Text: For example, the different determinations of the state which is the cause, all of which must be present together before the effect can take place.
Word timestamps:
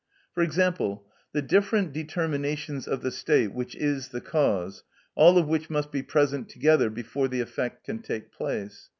For 0.33 0.41
example, 0.41 1.05
the 1.31 1.43
different 1.43 1.93
determinations 1.93 2.87
of 2.87 3.03
the 3.03 3.11
state 3.11 3.53
which 3.53 3.75
is 3.75 4.09
the 4.09 4.19
cause, 4.19 4.83
all 5.13 5.37
of 5.37 5.47
which 5.47 5.69
must 5.69 5.91
be 5.91 6.01
present 6.01 6.49
together 6.49 6.89
before 6.89 7.27
the 7.27 7.39
effect 7.39 7.83
can 7.83 7.99
take 7.99 8.31
place. 8.31 8.89